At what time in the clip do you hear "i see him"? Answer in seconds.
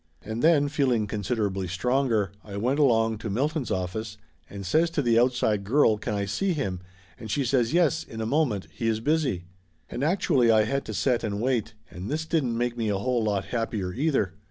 6.15-6.79